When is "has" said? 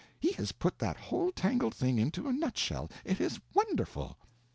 0.31-0.51